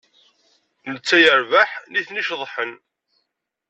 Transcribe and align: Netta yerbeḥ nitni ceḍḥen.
Netta 0.91 1.17
yerbeḥ 1.23 1.69
nitni 1.91 2.23
ceḍḥen. 2.27 2.71